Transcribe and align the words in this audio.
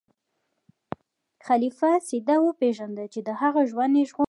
خلیفه 1.47 1.91
سید 2.07 2.29
وپیژنده 2.39 3.05
چې 3.13 3.19
د 3.27 3.29
هغه 3.41 3.61
ژوند 3.71 3.93
یې 3.99 4.03
ژغورلی 4.09 4.15
و. 4.17 4.19